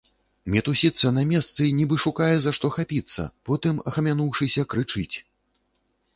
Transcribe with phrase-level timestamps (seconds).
[0.53, 5.15] Мітусіцца на месцы, нібы шукае, за што хапіцца, потым, ахамянуўшыся, крычыць.